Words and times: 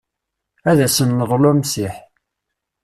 Ad 0.69 0.79
sen-neḍlu 0.95 1.49
amsiḥ. 1.51 1.95